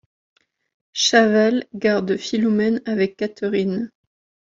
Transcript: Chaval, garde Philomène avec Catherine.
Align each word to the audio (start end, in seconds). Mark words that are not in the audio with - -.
Chaval, 0.95 1.67
garde 1.73 2.17
Philomène 2.17 2.81
avec 2.85 3.15
Catherine. 3.17 3.91